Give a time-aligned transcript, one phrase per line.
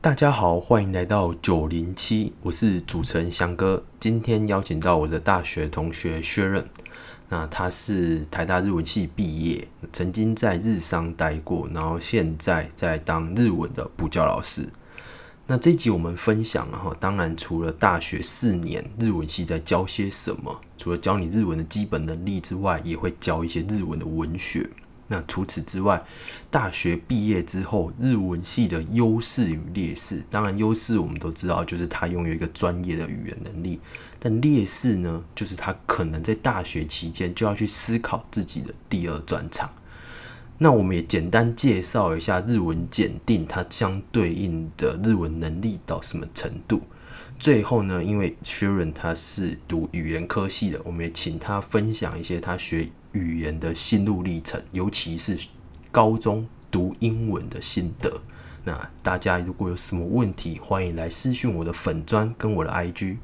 [0.00, 3.82] 大家好，欢迎来到九零七，我是主持人翔哥。
[3.98, 6.64] 今天邀请到我的大学同学薛任，
[7.28, 14.68] 那他是台大日文系毕业，曾经在日商待过，然后现在在当日文的补教老师。
[15.48, 24.70] 那这一集我们分享哈，当然除了大学四年日文系在教些什么，除了教你日文的基本能力之外，也会教一些日文的文学。
[25.10, 26.04] 那除此之外，
[26.50, 33.80] 大学毕业之后，日文系的优势与劣势，当然优势我们都知道，就是他拥有一个专业的语言能力，
[34.18, 39.70] 但劣势呢，就是他可能在大学期间就要去思考自己的第二专长。
[40.58, 46.82] 那我们也简单介绍一下日文检定，它相对应的日文能力到什么程度。
[47.38, 55.38] 最后呢，因为 Sharon 他是读语言科系的，我们也请他分享一些他学语言的心路历程，尤其是
[55.90, 58.20] 高中读英文的心得。
[58.64, 63.16] 那大家如果有什么问题，欢迎来私讯我的粉砖跟我的 IG。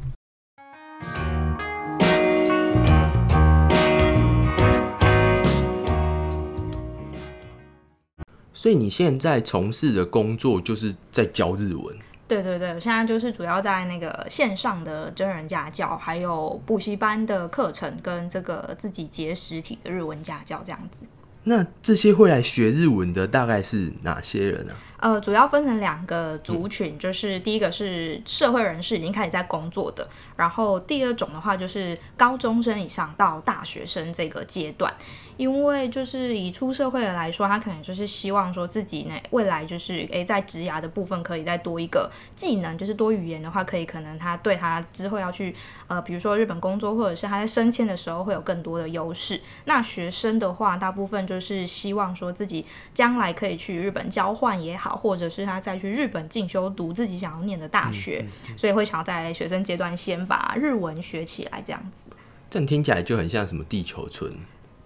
[8.52, 11.94] 所以你现在从事的工作就是在教日文。
[12.42, 21.06] 对对对，我现在就是主要在那个线上的真人家教，还有补习班的课程，跟这个自己结实体的日文家教这样子。
[21.44, 24.72] 那这些会来学日文的大概是哪些人呢？
[25.04, 34.90] 呃，主要分成两个族群，就是第一个是社会人士，已经开始在工作的，然后第二种的话就是高中生以上到大学生这个阶段。
[35.36, 45.52] 因为就是以出社会的来说，他可能就是希望说自己呢未来就是诶在职涯的部分可以再多一个技能，就是多语言的话，可以可能他对他之后要去
[45.88, 49.40] 呃比如说日本工作，或者是他在升迁的时候会有更多的优势。
[49.64, 58.24] 那学生的话，大部分就是希望说自己将来可以去日本交换也好，或者是他再去日本进修读自己想要念的大学，
[58.56, 62.10] 所以会想要在学生阶段先把日文学起来这样子。
[62.50, 64.32] 这样听起来就很像什么地球村。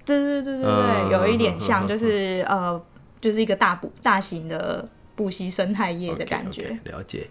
[0.05, 2.83] 对对对对对，有一点像，就是呃，
[3.21, 6.79] 就是一个大补大型的补习生态业的感觉。
[6.85, 7.29] 了解，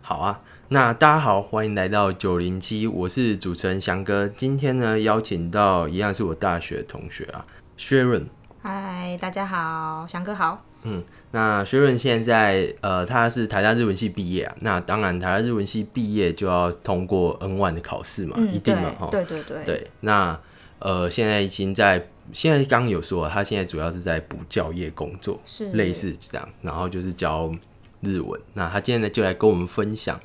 [0.00, 0.40] 好啊。
[0.68, 4.26] 那大家好，欢迎来到九零七，我是主持人翔哥。
[4.26, 7.44] 今天呢，邀请到一样是我大学同学啊，
[7.76, 8.26] 薛润。
[8.62, 10.64] 嗨，大家好，翔哥好。
[10.84, 11.04] 嗯，
[11.34, 14.56] 那薛润现在呃，他是台大日文系毕业啊。
[14.60, 19.08] 那当然，台大日文系毕业就要通过 N one 的考试嘛，一定嘛，哈。
[19.10, 19.64] 对对对。
[19.66, 20.40] 对，那
[20.78, 22.08] 呃，现在已经在。
[22.32, 27.52] 现在刚有说，他现在主要是在补教业工作，是类似这样，然后就是教
[28.00, 28.40] 日文。
[28.54, 30.18] 那他今天呢，就来跟我们分享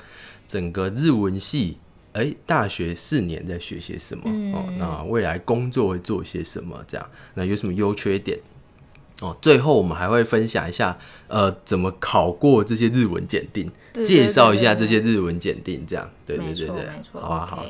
[0.47, 1.77] 整个日文系，
[2.13, 4.23] 哎，大学四年在学些什么
[4.57, 4.65] 哦？
[4.77, 6.81] 那未来工作会做些什么？
[6.87, 8.39] 这样，那有什么优缺点？
[9.21, 10.97] 哦，最后我们还会分享一下，
[11.27, 13.71] 呃，怎么考过这些日文检定，
[14.05, 17.65] 介绍一下这些日文检定，这样，对对对对，好啊好。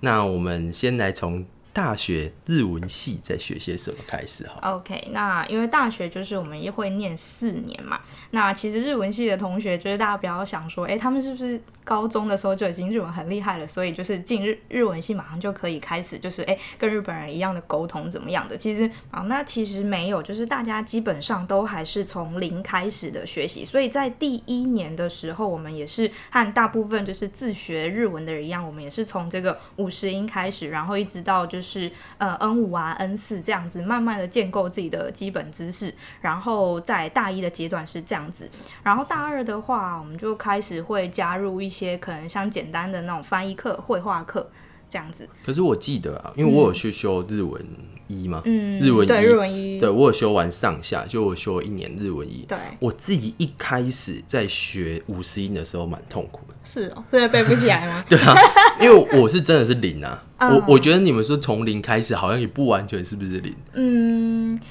[0.00, 1.44] 那我们先来从。
[1.70, 3.98] 大学日文系在学些什么？
[4.04, 4.72] 开始哈。
[4.72, 8.00] OK，那因为大学就是我们也会念四年嘛。
[8.32, 18.54] 那其实日文系的同学，就是大家不要想说，哎，他们是不是高中的时候就已经日文很厉害了，所以就是进日日文系马上就可以开始，就是哎跟日本人一样的沟通怎么样的？
[18.54, 23.64] 其实啊，那其实没有，就是大家基本上都还是从零开始的学习。
[23.64, 31.68] 所以在第一年的时候，我们也是和大部分就是自学日文的人一样，我们也是从这个五十音开始，然后一直到就是。
[31.68, 38.50] 是呃 N 五啊 N 四这样子，慢慢的建构自己的基本知识，然后在大一的阶段是这样子，
[38.82, 44.50] 然后大二的话，我们就开始会加入一些可能像简单的那种翻译课、绘画课
[44.90, 45.28] 这样子。
[45.44, 47.64] 可是我记得啊，因为我有去修日文
[48.08, 52.44] 一嘛，嗯，日文对日文一，对我有修完上下，就我修了一年日文一。
[52.48, 56.54] 对，我自己一开始在学五十音的时候蛮痛苦的。
[56.64, 58.04] 是哦，真的背不起来吗？
[58.08, 58.34] 对啊，
[58.80, 60.24] 因为我是真的是零啊。
[60.40, 63.52] 我我觉得你们说从零开始，好像也不完全是不是零？
[63.72, 64.27] 嗯，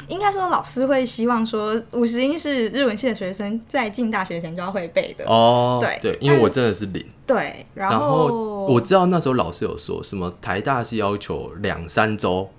[0.08, 5.26] 应该说老师会希望说五十音是日文系的学生在进大学前就要会背的。
[5.26, 7.06] 哦，对对，因为我真的是零。
[7.26, 12.50] 对，然后我知道那时候老师有说什么台大是要求两三周。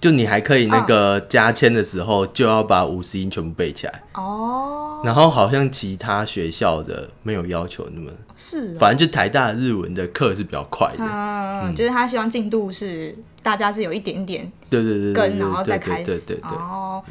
[0.00, 5.02] 就你还可以那个加签的时候，就要把五十音全部背起来哦。
[5.04, 17.02] 然后好像其他学校的没有要求那么是，反正就台大日文的课是比较快的，嗯，嗯就是他希望进度是大家是有一点点对对对跟，然后再开始对对对哦。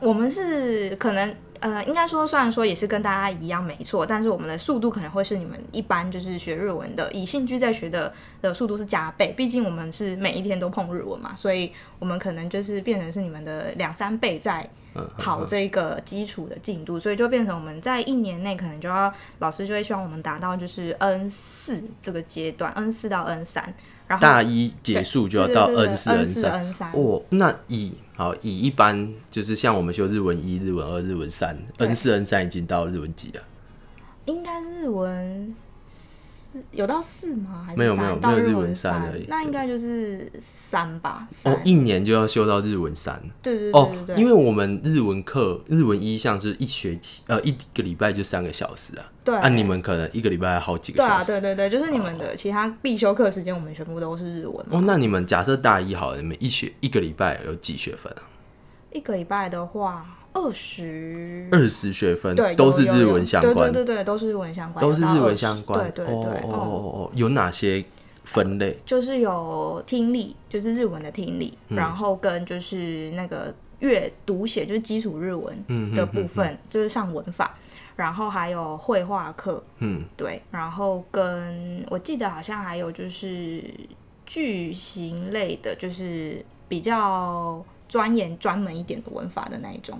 [0.00, 1.34] 我们是可能。
[1.60, 14.68] 呃，应该说，虽然说也是跟大家一样没错，但是我们的速度可能会是你们一般就是学日文的以兴趣在学的的速度是加倍，毕竟我们是每一天都碰日文嘛，所以我们可能就是变成是你们的两三倍在
[15.18, 23.72] 跑这个基础的进度，所以就变成我们在一年内可能就要老师就会希望我们达到就是 N 四这个阶段，N 四到 N 三，
[24.10, 26.92] 然后大一结束就要到 N 四 N 三。
[26.92, 33.42] 哦，那以好以一般就是像我们修日文一、日文二、日文三对，N 四 N 三已经到日文几了？
[34.24, 35.54] 应该日文
[36.50, 37.62] 四有到四吗？
[37.64, 41.28] 还是没有没有没有日三到日文三而已那应该就是三吧？
[41.44, 43.20] 哦，一年就要修到日文三。
[43.40, 51.22] 对对对哦对，对，因为我们日文课日文一像是一学期呃一个礼拜就三个小时啊，对啊你们可能一个礼拜好几个对啊。
[51.22, 54.56] 对对对，就是你们的其他必修课时间，我们全部都是日文。
[54.70, 58.22] 哦，那你们假设大一好了，你们一学一个礼拜有几学分啊？
[58.92, 65.92] 一个礼拜的话，二十二十学分对，都是日文相关，对对对对，都是日文相关，都是日文有到20相关。
[65.92, 66.92] 对对对，哦哦嗯哦。
[66.94, 67.84] 哦，有哪些
[68.24, 68.78] 分类？
[68.86, 71.76] 就是有听力，就是日文的听力，嗯。
[71.76, 77.58] 然后跟就是那个阅读写，就是基础日文嗯的部分，就是上文法，
[77.96, 83.64] 然后还有绘画课，嗯，对，然后跟我记得好像还有就是
[84.24, 89.98] 句型类的，就是比较钻研专门一点的文法的那一种。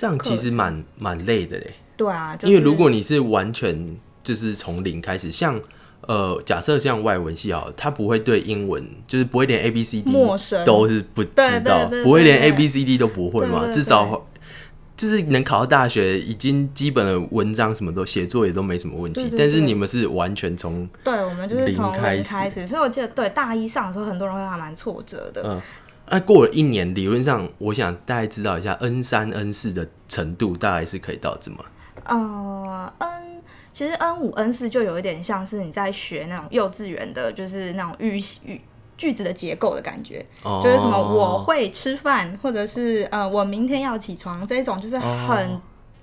[0.00, 1.74] 这样其实蛮蛮累的嘞。
[1.94, 5.60] 对啊，就是、因为如果你是完全就是从零开始，像
[6.08, 14.26] 呃，假设像外文系好，他不会对英文就是不会连 A B C D 陌生都是不知对道，不会连 A B C D 都不会嘛，至少
[14.96, 19.30] 就是能考到大学，已经基本的文章什么都写作也都没什么问题。
[19.36, 25.42] 但是你们是完全从对，我们就是从零开始零开始，所以我记得对大一上的时候，很多人会还蛮挫折的。
[25.44, 25.60] 嗯。
[26.10, 31.64] 那、过了一年，理论上，我想大概知道一下 N 三、N 四的程度，大概是可以到怎么。
[32.04, 33.42] 呃，N
[33.72, 38.60] 其实 N 五 N 四就有一点像是你在学那种幼稚园的，就是那种语语
[38.96, 40.60] 句子的结构的感觉，哦。
[40.64, 45.60] 就是什么我会吃饭，或者是呃我明天要起床这种，就是很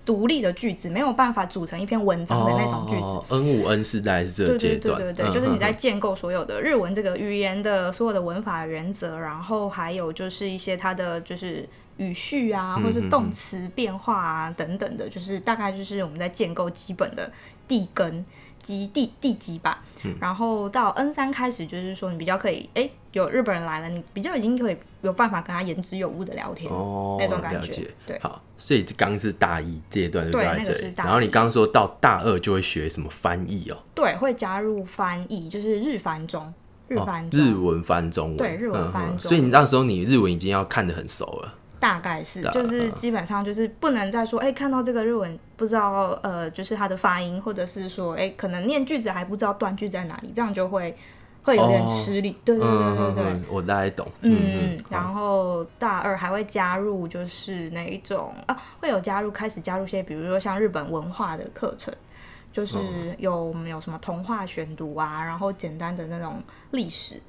[0.07, 3.01] 独立的句子，没有办法组成一篇文章的那种句子。
[3.01, 5.75] 哦、N 五 N 四大概是这个对阶段，对对对对，嗯就是你在嗯。
[5.77, 11.67] 建构所有的日文这个语言的所有的文法原则，然后还有就是一些它的就是
[11.97, 12.83] 语序啊，嗯。
[12.83, 17.29] 或是动词变化啊等等的，就是大概就是我们在建构基本的
[17.67, 18.25] 地根
[18.67, 19.81] 基地地基吧。
[20.03, 26.71] 嗯然后到 N 三开始，就是说你比较可以，哎，有日本人来了，你比较已经可以有办法跟他言之有物的聊天。
[26.71, 27.89] 哦，那种感觉。
[28.05, 36.53] 对好，所以刚是大一阶段就对大在这然后你刚刚说到大二就会学什么翻译哦，对，会加入翻译，就是日翻中，
[36.87, 37.39] 日哦翻中。
[37.39, 41.53] 日文翻中文，对日文翻中文嗯嗯所以你那时候你日文已经要看得很熟了。
[41.79, 50.95] 大概是，就是基本上就是不能再说，哎、看到这个日文不知道呃，就是它的发音，或者是说，哎、可能念句子还不知道断句在哪里，这样就会
[51.43, 52.35] 会有点哦吃力。
[52.43, 53.23] 对对对对对。
[53.23, 54.07] 嗯嗯，我大概懂。
[54.21, 61.93] 嗯然后大二还会加入就是那一种啊，会有加入开始加入一些，比如说像日本文化的课程，
[62.51, 62.77] 就是
[63.17, 66.41] 有我们有什么童话选读啊，然后简单的那种
[66.71, 67.21] 历史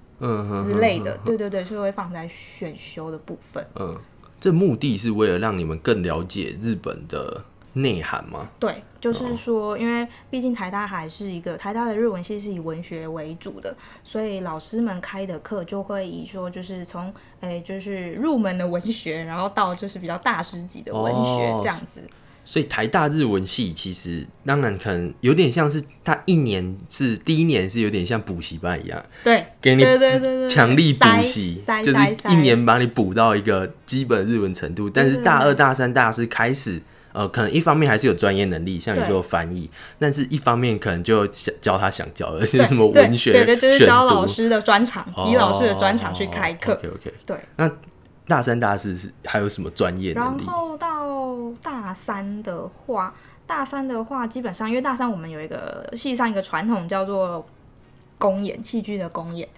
[0.65, 3.65] 之类的，对对对，是会放在选修的部分。
[3.77, 3.97] 嗯，
[4.41, 7.43] 这目的是为了让你们更了解日本的
[7.73, 8.49] 内涵吗？
[8.59, 22.03] 对，就是说，因为毕竟台大还是一个台大的日文系是以文学为主的，所以老师们开的课就会以说，就是从诶、就是入门的文学，然后到就是比较大师级的文学哦这样子。
[22.51, 31.99] 所以台大日文系其实当然可能有点像是他一年是第一年是有点像补习班一样，对，给你对对对对，强力补塞习，就是
[32.31, 34.89] 一年把你补到一个基本日文程度。
[34.89, 36.81] 但是大二、大三、大四开始，
[37.13, 39.09] 呃，可能一方面还是有专业能力，像你对。
[39.11, 39.69] 说翻译，
[39.99, 46.73] 但是一方面可能就想教他想教的，就是什么文学对对，就是教老读师的专场，以老师的专场去开课。
[46.73, 47.71] OK OK，对，那
[48.29, 50.39] 大三、大四是还有什么专业能然？
[50.47, 53.15] 后到大三的话，
[53.47, 57.45] 大三的话，基本上因为大三我们有一个系上一个传统叫做
[58.19, 59.49] 公演，戏剧的公演。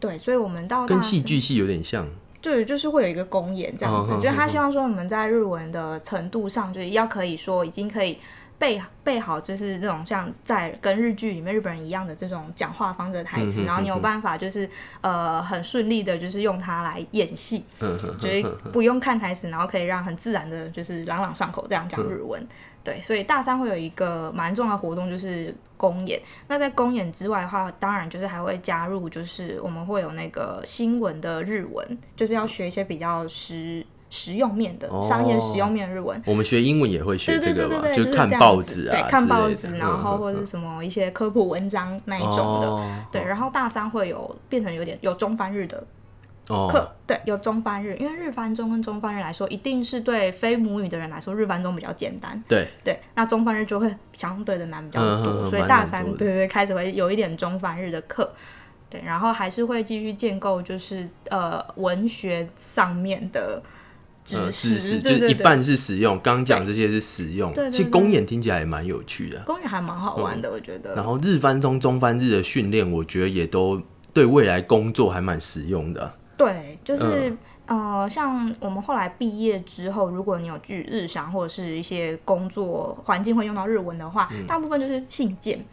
[0.00, 2.06] 对，所以我们到跟戏剧系有点像。
[2.42, 8.18] 对，就是会有一个公演这样子，嗯嗯就是他嗯希望说我们在日文的程度上，就是要可以说已经可以
[8.60, 14.68] 背背好，就是这种像在跟日剧里面日本人一样的这种讲话方式的台词，嗯哼然后你有办法就是
[15.00, 22.46] 呃很顺利的，就是用它来演戏，嗯哼就是不用看台词，然后可以让很自然的，就是朗朗上口这样讲日文。
[22.84, 26.20] 对，所以大三会有一个蛮重要的活动，就是公演。
[26.46, 35.00] 那在公演之外的话，当然就是还会加入，就是我们会有那个新闻的日文，就是要学一些比较实实用面的、哦。
[35.00, 36.22] 商业实用面的日文。
[36.26, 42.66] 我们学英文也会学对这个就是看报纸啊，对，看报纸，然后嗯或者什么一些科普文章那一种的。
[42.66, 42.86] 哦。
[43.10, 45.82] 对，然后大三会有变成有点有中翻日的
[46.48, 52.42] 哦，课，对，有中翻日，因为日翻中跟中翻日来说，一定是对非母语的人来说，日翻中比较简单。
[52.48, 58.28] 对，对，那中翻日就会相对的难比较嗯多，所以大三对对对开始会有一点中翻日的课，
[58.88, 63.70] 对，然后还是会继续建构就是呃文学上面的知
[64.32, 69.40] 呃，识，知识就是一半是使用，刚刚讲这些是使用，对对对其实公演听起来也蛮有趣的。
[69.40, 70.94] 公演还蛮好玩的，我觉得。
[70.94, 73.80] 然后日翻中、中翻日的训练，我觉得也都
[74.12, 76.14] 对未来工作还蛮实用的。
[76.36, 77.30] 对，就是、
[77.66, 85.64] 嗯呃，像我们后来毕业之后，如果你有去日常或者是一些工作环境会用到日文的话，大部分就是信件。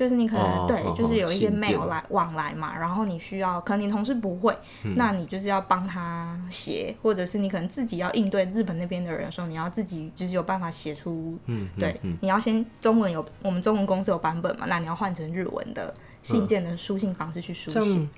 [0.00, 15.92] 就是你可能、对，就是有一些 mail 来往来嘛，然后你需要，可能你同事不会，嗯那你就是要帮他写，或者是你可能自己要应对日本那边的人的时候，你要自己就是有办法写出，嗯，对，你要先中文有我们中文公司有版本嘛，那你要换成日文的
[16.22, 18.08] 信件的书信方式去书写，像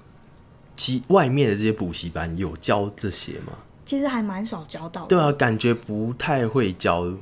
[0.77, 3.55] 其外面的这些补习班有教这些吗？
[3.85, 5.09] 其实还蛮少教到的。
[5.09, 7.13] 对啊，感觉不太会教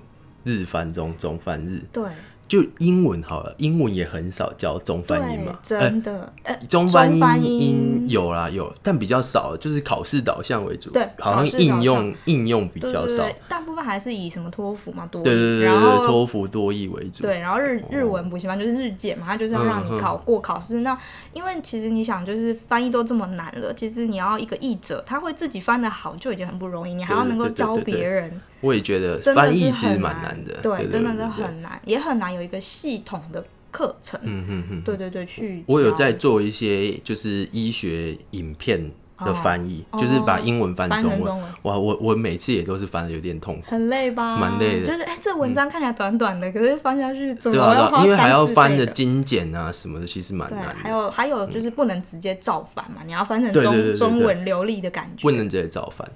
[0.44, 1.82] 日翻中、中翻日。
[1.90, 2.10] 对
[2.50, 10.90] 就英文好了，英文也很少教中翻英对嘛，，真的，呃，中翻译英英有啦有，但比较少，就是考试导向为主。
[10.90, 13.24] 对好像应用应用比较少。
[13.48, 17.22] 大部分还是以什么托福嘛多益，对对对对托福多译为主。
[17.22, 20.80] 对，然后日日文补习班就是日检嘛，它就是要让嗯你考过考试。
[20.80, 20.98] 那
[21.32, 30.54] 因为其实你想，就是翻译都这么难了，其实你要一个译者，他会自己翻的好就已经很不容易，你还要能够教别人，我也觉得翻译其实蛮很难的。
[30.62, 34.18] 对，真的是很难，也很难有一个系统的课程。
[34.22, 34.82] 嗯嗯嗯。
[34.82, 41.18] 对对对，去我有在做一些就是医学影片的翻译，哦就是把英文翻翻中文。
[41.20, 41.52] 成中文。
[41.62, 43.62] 哇，我我每次也都是翻的有点痛苦。
[43.66, 44.36] 很累吧？
[44.38, 55.22] 蛮累的嗯就是哎、这文章看起来短短的，可是翻下去怎么因为还要翻的精简啊什么的，其实蛮对，难的，还有还有就是不能直接照翻嘛，你要翻成中中文流利的感觉。
[55.22, 56.10] 不能直接照翻。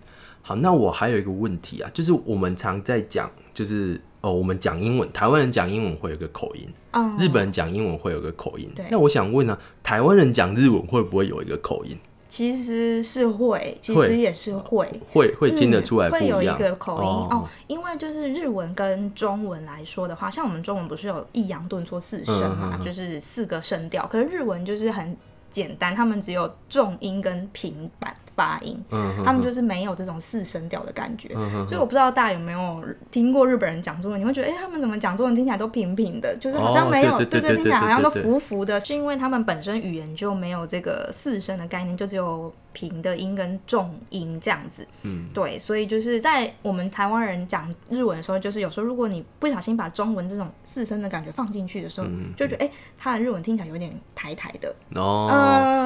[0.46, 8.84] 好，那我还有一个问题啊，就是我们常在讲，就是哦，我们讲英文，台湾人讲英文会有个口音，嗯，日本人讲英文会有个口音对。
[8.90, 11.96] 那我想问呢、台湾人讲日文会不会有一个口音？
[12.28, 14.86] 其实是会，其实也是会。
[15.12, 16.46] 会会听得出来嗯、会有一？
[16.58, 25.16] 个口音哦哦因为就是日文跟中文来说的话，像我们中文不是有抑扬顿挫四声嘛，嗯嗯嗯就是四个声调，可是日文就是很
[25.48, 31.30] 简单，他们只有重音跟平板发音，嗯他们就是没有这种四声调的感觉。
[31.34, 44.86] 嗯所以我不知道大家有没有听过日本人讲中文，你会觉得，哎、他们怎么讲中文听起来都平平的，就是好像没有，哦对对对对听起来好像都浮浮的，是因为他们本身语言就没有这个四声的概念，就只有平的音跟重音这样子。
[45.02, 55.02] 嗯，对，所以就是在我们台湾人讲日文的时候，就是有时候如果你不小心把中文这种四声的感觉放进去的时候，就觉得哎、他的日文听起来有点台台的，嗯。
[55.02, 55.28] 哦，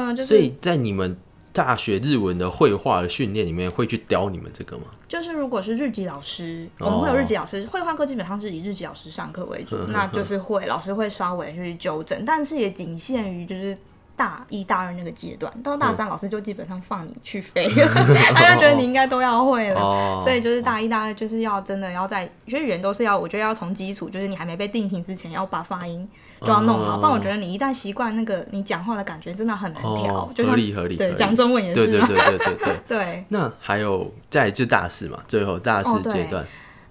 [0.09, 1.17] 嗯、就是所以在你们
[1.59, 4.85] 大学日文的绘画的训练里面，会去雕你们这个吗？
[5.09, 13.77] 就是如果是日籍老师，哦我们会有日籍老师，绘画课基本上是以日籍老师上课为主，那就是会老师会稍微去纠正，但是也仅限于就是。
[14.19, 17.69] 大一、大二那个阶段，到大三老师就基本上放你去飞，
[18.35, 19.81] 他就觉得你应该都要会了。
[19.81, 26.07] 哦，所以就是大一、大二就是要真的要在，学语言都是要，我觉得要从基础，就是你还没被定型之前，要把发音
[26.41, 30.15] 就要弄好，哦不然我觉得你一旦习惯那个你讲话的感觉，真的很难调。
[30.15, 32.77] 哦，就像合理合理，对讲中文也对对是嘛，对对对对。
[32.89, 33.25] 对。
[33.29, 36.45] 那还有在就大四嘛，最后大四阶段，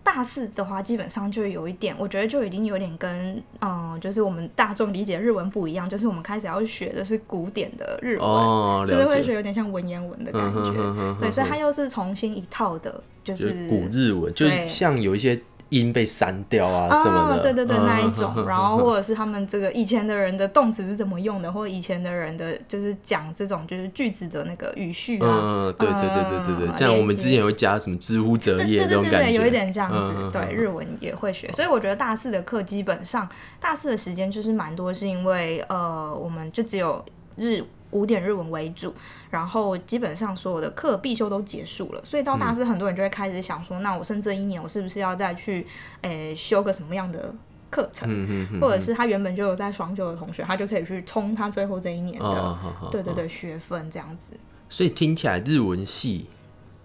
[0.07, 10.81] 大四的话，基本上就有一点，我觉得就已经有点跟嗯、呃就是我们大众理解日文不一样，就是我们开始要学的是古典的日文，哦，就是会，学有点像文言文的感嗯哼觉。
[10.81, 15.37] 哼哼对，所以哼它又是重新一套的，就就是是古日文，就是像有一些
[15.69, 17.85] 音被删掉啊什么的，对对对，嗯。
[17.85, 30.31] 那一种， 然后或者是他们这个以前的人的动词是怎么用的，或者以前的人的就是讲这种就是句子的那个语序啊，嗯，对对对对对对，嗯这样我们之前也会加什么知乎者对也这种感觉，有一点这样子。
[30.31, 33.27] 对，嗯日文也会学，所以我觉得大四的课基本上
[33.59, 37.03] 大四的时间就是蛮多，是因为呃，我们就只有
[37.35, 38.93] 日古典日文为主，
[39.29, 45.65] 然后基本上所有的课必修都结束了，所以到大四很多人就会开始想说，那我剩这一年我是不是要再去
[46.01, 47.33] 诶、修个什么样的
[47.69, 48.09] 课程？
[48.09, 52.57] 嗯嗯嗯，或者是他原本就有在双修的同学，他就可以去冲他最后这一年的，
[52.91, 54.35] 对对对，学分这样子。
[54.69, 56.27] 所以听起来日文系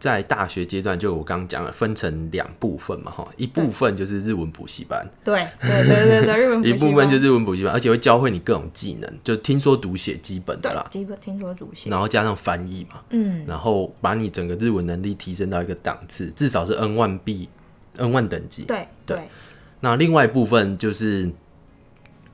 [0.03, 17.49] 在大学阶段，就我刚刚讲了，分成两部分嘛，哈，一部分就是日文补习班，对对对对对， 日文一部分就是日文补习班，而且会教会你各种技能，就听说读写基本的啦，基本听说读写，然后加上翻译嘛，嗯，然后把你整个日文能力提升到一个档次，至少是 N 万 B
[17.99, 18.65] N 万等级。
[18.65, 19.17] 对对。
[19.19, 19.29] 对。
[19.79, 21.31] 那另外一部分就是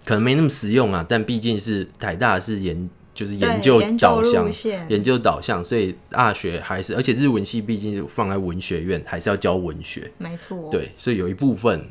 [0.07, 4.49] 可能没那么实用啊，但毕竟是台大是研就是研究导向
[4.89, 11.85] 研究导向，所以大学还是，而且日文系毕竟放在文学院，还是要教文学，没错，对，所以有一部分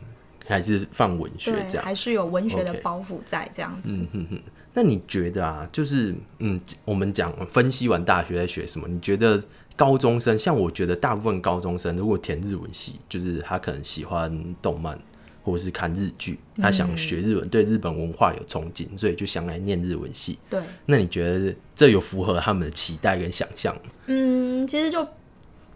[0.45, 1.83] 还是放文学这，样。
[1.83, 3.89] 还是有文学的包袱在这样子。
[3.91, 4.41] 嗯哼哼，
[4.73, 9.43] 那你觉得啊，就是嗯，我们讲分析完大学在学什么，你觉得
[9.75, 14.97] 高中生，像我觉得大部分高中生如果填日文系，就是他可能喜欢动漫
[15.47, 20.37] 或者是看日剧，他想学日文，对日本文化有憧憬，所以就想来念日文系。
[20.49, 23.81] 对，那你觉得这有符合他们的期待跟想象吗？
[24.07, 25.07] 嗯，其实就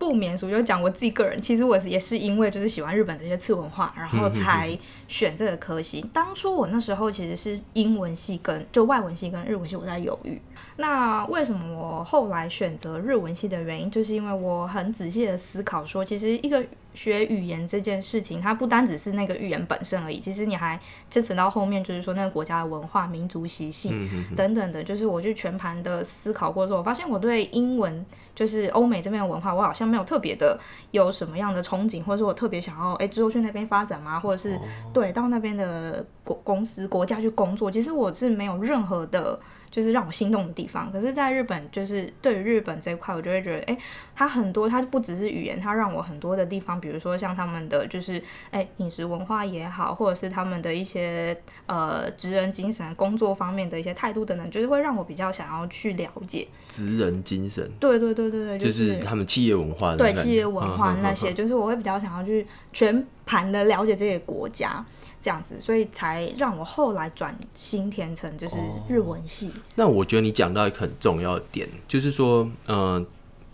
[0.01, 4.75] 不免俗，就讲我自己个人，其实我也是因为就是喜欢日本这些次文化，然后才
[5.07, 6.03] 选这个科系。
[6.11, 10.41] 当初我那时候其实是英文系跟就外文系跟日文系我在犹豫。
[10.77, 16.65] 那为什么我后来选择日文系的原因，就是因为我很仔细的思考说，其实一个
[16.95, 20.79] 学语言这件事情，它不单只是那个语言本身而已，其实你还
[21.11, 24.83] 牵扯到后面，就是说那个国家的文化、民族习性等等的。
[24.83, 28.03] 就是我去全盘的思考过之后，我发现我对英文
[28.33, 30.59] 就是欧美这边的文化，我好像没有特别的
[30.91, 34.19] 有什么样的憧憬，或者是我特别想要哎之后去那边发展吗？
[34.19, 34.59] 或者是、
[34.93, 39.39] 对到那边的国公司国家去工作，其实我是没有任何的。
[39.71, 43.77] 就是让我心动的地方，可是，在日本，就是对于日本这一块，我就会觉得，哎、
[44.13, 51.35] 它很多，它不只是语言，它让我很多的地方，比如说像他们的就是，哎、饮食文化也好，或者是他们的一些
[51.67, 56.45] 呃职人精神、工作方面的一些态度等等，就是会让我比较想要去了解。
[56.67, 64.85] 职人精神对对对对对，就是他们企业文化的对企业文化那些，就是我会比较想要去全盘的了解这些国家。
[65.23, 69.53] 这样子，所以才让我后来转新填成就是哦日文系。
[69.75, 73.05] 那我觉得你讲到一个很重要的点，就是说，嗯、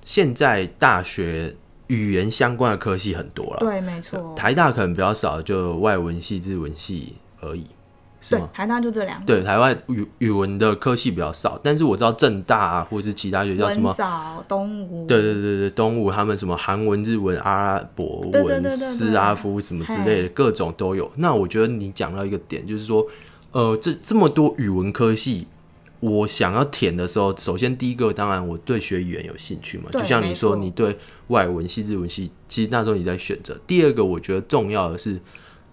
[0.06, 1.54] 现在大学
[1.88, 4.34] 语言相关的科系很多了，对，没错。
[4.34, 7.68] 台大可能比较少，就外文系、日文系而已，
[8.22, 9.26] 是？，对台大就这两个。
[9.26, 21.12] 对，台湾语语文的科系比较少，但是我知道正大啊，或者是其他学校什文么，藻、东吴，对对对对，东吴他们什么韩文、日文、阿拉伯文、斯拉夫什么之类的，各种都有。
[21.16, 23.06] 那我觉得你讲到一个点，就是说，
[23.52, 25.48] 呃，这这么多语文科系，
[26.00, 33.58] 我想要填的时候，首先第一个，当然我对学语言有兴趣嘛，就像你说，你对外文系、日文系，其实那时候你在选择。
[33.66, 35.20] 第二个，我觉得重要的是，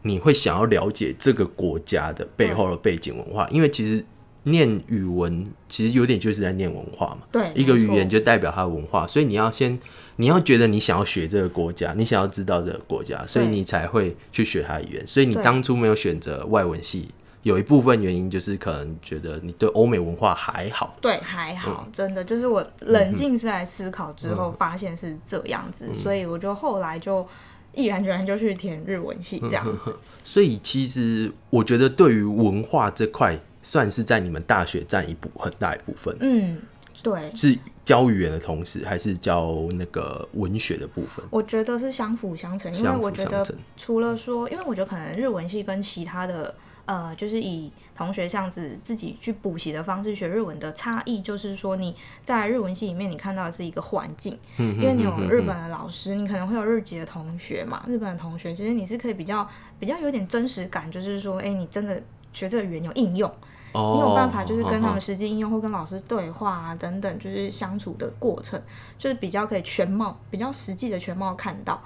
[0.07, 4.05] 你会想要了解这个国家的背后的背景文化，因为其实
[4.43, 7.27] 念语文其实有点就是在念文化嘛。
[7.33, 9.79] 对，一个语言就代表它的文化，所以你要先，
[10.17, 15.07] 你要觉得你想要学这个国家，你想要知道这个国家，所以你才会去学它的语言。
[15.07, 17.09] 所以你当初没有选择外文系，
[17.43, 20.95] 有一部分原因就是可能觉得你对欧美文化还好。
[21.01, 21.57] 对，还嗯。
[21.57, 25.95] 好，真的就是我冷静下来思考之后，发现是这样子，嗯。
[25.95, 27.27] 所以我就后来就
[27.75, 29.97] 毅然决然就去填日文系这样子。
[30.25, 36.59] 所以其实我觉得对于文化这块，算是在你们大学占一部很大一部分，嗯，
[37.03, 41.25] 对，是教语言的同时，还是教那个文学的部分？
[41.31, 46.55] 我觉得是相辅相成，因为我觉得除了说，因为我觉得可能日文系跟其他的。
[46.87, 63.31] 呃，就是以同学这样子自己去补习的方式学日文的差异，就是说你在日文系里面，你看到的是一个环境，嗯因为你有日本的老师，你可能会有日籍的同学嘛，日本的同学，其实你是可以比较比较有点真实感，就是说，哎、你真的学这个语言有应用，
[63.73, 68.61] 哦你有办法就是跟他哦们实际应用或跟老师对话啊等等，就是相处的过程，
[68.99, 71.83] 就是比较可以全貌、比较实际的全貌看到。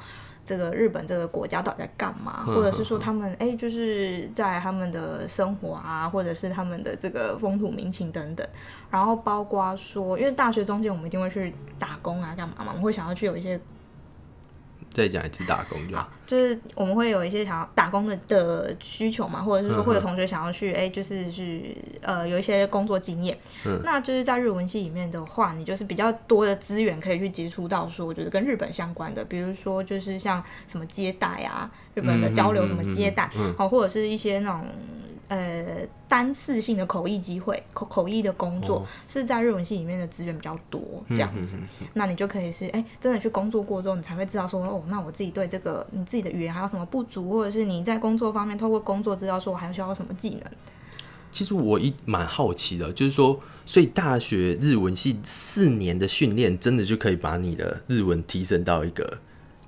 [0.48, 8.48] 这个日本这个国家到底在干嘛，或者是说他们哎，就是在他们的生活啊，或者是他们的这个风土民情等等，
[8.90, 13.61] 然后包括说，因为大学中间我们一定会去打工啊，干嘛嘛，我们会想要去有一些
[14.98, 16.11] 再讲一次打工就好。
[16.26, 23.38] 就是我们会有一些想要打工的的需求嘛，或者是说会有同学想要去，哎、就是去呃有一些工作经验。
[23.84, 34.66] 那就是在日文系里面的话，你就是比较多的资源可以去接触到，说我觉得跟日本相关的，比如说就是像什么接待啊，日本的交流什么接待，好、或者是一些那种。
[35.28, 41.58] 呃，单次性的口译机会，口口译的工作、是在日文系里面的资源比较多，这样子。
[41.92, 50.42] 那你就可以是哎、真的去工作过之后，你才会知道说哦，那我自己对这个你自己的语言还有什么不足，或者是你在工作方面透过工作知道说我还需要什么技能。
[51.30, 59.18] 其实我一蛮好奇的，就是说，所以大学日文系四年的训练，真的就可以把你的日文提升到一个，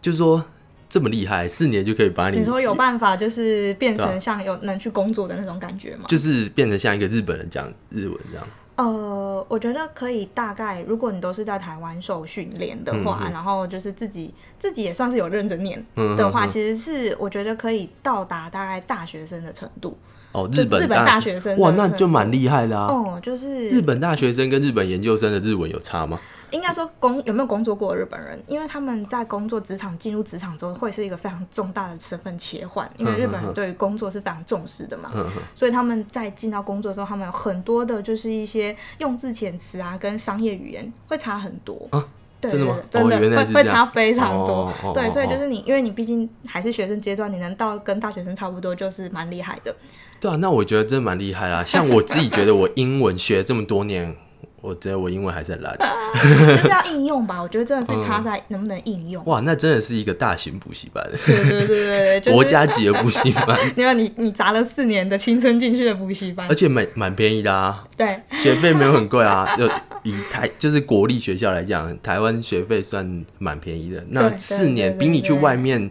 [0.00, 0.42] 就是说
[0.90, 6.04] 这么厉害，四年就可以把你你说有办法就是变成像有能去工作的那种感觉吗？
[6.08, 8.46] 就是变得像一个日本人讲日文这样。
[8.76, 19.96] 呃，我觉得可以大概，如果你都是在台湾受训练的话，嗯然后就是自己自己也算是有认真念嗯的话，其实是我觉得可以到达大概大学生的程度。
[20.32, 22.86] 哦，日本日本大学生哇，那就蛮厉害的啊。
[22.86, 26.18] 哦，就是日本大学生跟日本研究生的日文有差吗？
[26.50, 35.10] 应该说工有没有工作过的日本人，因为他们在工作职场进入职场之后，会是一个非常重大的身份切换，因为日本人对于工作是非常重视的嘛，
[35.54, 41.88] 所以他们在进到工作的时候，他们有很多的就是一些用字遣词啊，跟商业语言会差很多。
[41.90, 42.06] 啊
[42.40, 44.72] 对真的吗对对真的、哦会会差非常多。
[44.94, 49.76] 对，所以就是你，因为你毕竟还是学生阶段，你能到跟大学生差不多，就是蛮厉害的。
[50.18, 51.62] 对啊，那我觉得真的蛮厉害啦。
[51.62, 54.16] 像我自己觉得，我英文学这么多年，
[54.60, 55.76] 我觉得我英文还是很烂。
[56.54, 59.24] 就是要应用吧，我觉得真的是差在能不能应用。
[59.24, 69.56] 哇，那真的是一个大型补习班，对对对对对，就是国家级的补习班， 因为你你砸了四年的青春进去的补习班而，且蛮蛮便宜的啊，对学费没有很贵啊。
[69.56, 69.68] 就
[70.02, 74.04] 以台就是国立学校来讲，台湾学费算蛮便宜的。
[74.10, 75.90] 那四年比你去外面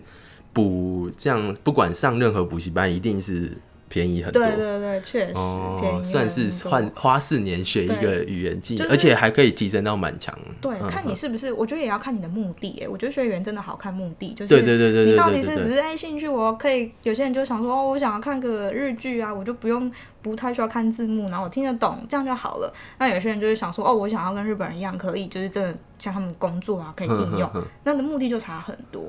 [0.53, 3.57] 补，这样不管上任何补习班，一定是
[3.89, 4.41] 便宜很多。
[4.41, 10.33] 对对对，确实便宜哦，算是换花四年学一个语言技能，就是而且还可以提升到满强。
[10.61, 12.79] 对，嗯看你是不是，我觉得也要看你的目的。
[12.81, 22.73] 哎，我觉得学语言真的好看目的，就是对对对你到底是只是哎兴趣，我可以有些人就想说哦，我想要看个日剧啊，我就不用不太需要看字幕，然后我听得懂，这样就好了。
[22.99, 27.49] 那有些人就是想说哦，我想要跟日本人一样，可以就是真的像他们工作啊，可以应用，
[27.83, 29.03] 那的目的就差很多。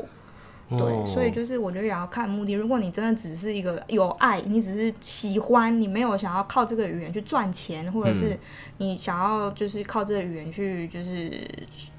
[0.71, 2.53] 对，哦所以就是我觉得也要看目的。
[2.53, 8.39] 如果你真的只是一个有爱，你只是喜欢，你没有想要靠这个语言去赚钱，或者是
[8.79, 11.33] 你想要就是靠这个语言去就是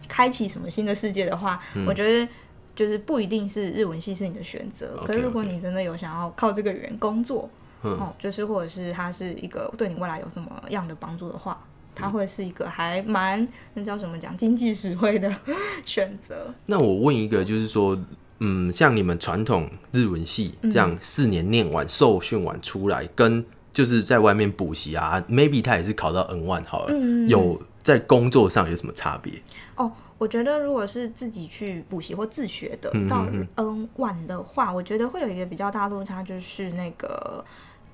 [0.08, 2.28] 开启什么新的世界的话，我觉得
[2.76, 4.98] 就是不一定是日文系是你的选择。
[5.06, 7.50] 可是如果你真的有想要靠这个语言工作，
[7.84, 11.62] 嗯哦，就是或者是它是一个对你未来有什么样的帮助的话。
[11.94, 15.30] 它会是一个还蛮那叫什么讲经济实惠的
[15.86, 16.52] 选择。
[16.66, 18.00] 那我问一个，就是说，
[18.43, 29.32] 嗯，像你们传统日文系这样四年念完、受训完出来，跟就是在外面补习啊，maybe 他也是考到 N 万好了，嗯有在工作上有什么差别？
[29.75, 33.25] 哦，我觉得如果是自己去补习或自学的嗯到
[33.56, 37.45] N 万的话，我觉得会有一个比较大落差，就是那个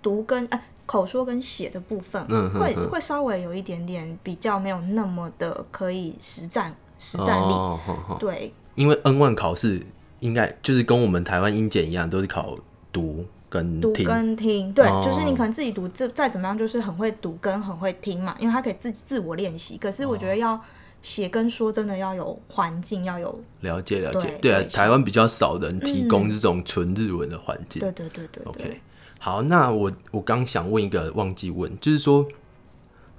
[0.02, 7.52] 读跟呃口说跟写的部分，嗯哼哼会会稍微有一点点比较没有那么的可以实战实战力。
[7.52, 8.54] 哦，好好对。
[8.76, 9.82] 因为 N 万考试
[10.20, 12.58] 应该就是跟我们台湾英检一样，都是考
[12.92, 14.06] 读跟读听。
[14.06, 19.78] 跟听，对，哦就是你可能自己读，这再怎么样，就是很会读跟很会听嘛，因为他可以自己自我练习。
[19.78, 20.60] 可是我觉得要
[21.02, 27.80] 写跟说，真的要有环境，要有了解了解对，对啊，台湾比较少人提供嗯这种纯日文的环境。
[27.80, 28.82] 对对对对对 OK，
[29.20, 32.26] 好，那我我刚想问一个，忘记问，就是说，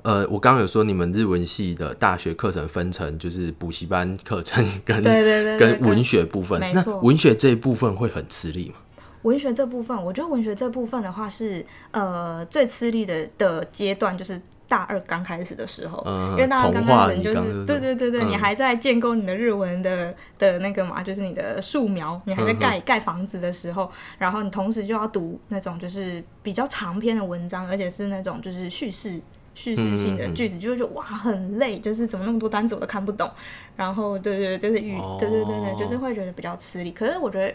[0.03, 8.77] 呃，我刚刚有说你们日文系的大学课程分成就是补习班课程跟对对对跟文学部分，那文学这一部分会很吃力吗？
[9.23, 29.21] 文学这部分，我觉得文学这部分的话是呃最吃力的的阶段，就是大二刚开始的时候，嗯因为大二刚开始就是对对对对，嗯你还在建构你的日文的的那个嘛，就是你的素描， 你还在嗯盖、盖房子的时候，然后你同时就要读那种就是比较长篇的文章，而且是那种就是叙事。
[29.59, 33.29] 叙事性嗯的句子，就会觉得哇很累，就是怎么那么多单词我都看不懂，
[33.75, 36.93] 然后对对对，就是语，哦对对对对，就是会觉得比较吃力。
[36.93, 37.53] 可是我觉得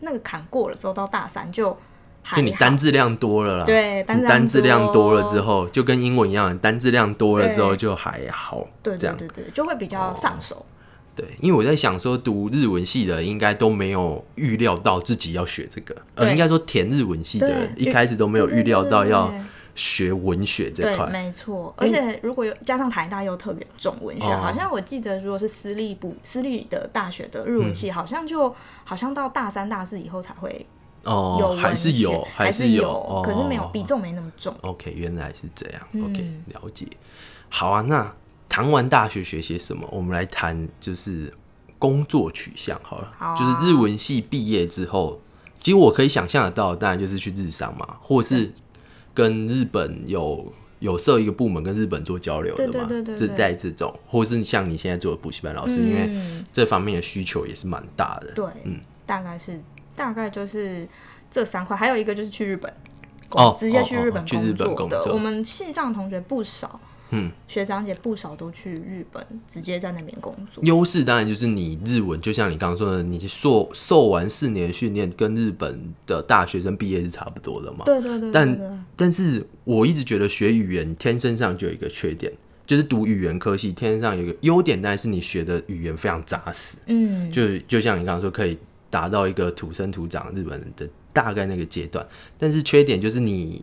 [0.00, 1.76] 那个坎过了之后，到大三就
[2.22, 9.16] 还就你单字量多了啦，对单字单字量多了之后，就跟英文一样，单字量多了之后就还好，对这样。
[9.16, 10.66] 对对对，就会比较上手。
[11.14, 19.32] 对，因为我在想说，读日文系的应该都没有预料到自己要学这个，呃，应该说填日文系的人一开始都没有预料到要
[19.76, 21.06] 学文学这对，块。
[21.06, 21.72] 没错。
[21.76, 30.66] 而且如果有加上台大又特别重文学，哦好像我记得如果是私立部私立的大学的日文嗯系，好像就好像到大三大四以后才会
[31.04, 34.52] 有哦，文还是有，还是有，哦、可是没有比重没那么重。
[34.62, 35.80] OK，原来是这样。
[35.92, 36.88] 嗯 OK，了解。
[37.48, 38.12] 好啊，那
[38.48, 41.32] 谈完大学学些什么，我们来谈就是
[41.78, 43.12] 工作取向好了。
[43.18, 45.20] 好啊就是日文系毕业之后，
[45.60, 48.52] 其实我可以想象得到，当然就是去日商嘛，或是
[49.16, 52.72] 跟日本有有设一个部门跟日本做交流的嘛。
[52.72, 58.30] 对对对对这对在这种，或是像你现在做的补习班老师，因为嗯，这方面的需求也是蛮大的。
[58.32, 59.58] 对，嗯大概是
[59.96, 60.86] 大概就是
[61.30, 62.72] 这三块，还有一个就是去日本。
[63.30, 65.02] 哦直接去哦哦日本去日本工的。
[65.02, 66.78] 作我们系上同学不少，
[67.10, 70.62] 嗯，学长姐不少都去日本，直接在那边工作。
[70.64, 77.84] 优势当然就是你日文，就像你刚刚说的，你受受完四年的训练，跟日本的大学生毕业是差不多的嘛。
[77.84, 82.32] 对对对对但对但是我一直觉得学语言天生上就有一个缺点，
[82.66, 88.58] 就是读语言科系天生上有一个优点，当然是你学的语言非常扎实，嗯，就就像你刚刚说，可以
[88.90, 92.04] 达到一个土生土长日本人的大概那个阶段。
[92.36, 93.62] 但是缺点就是你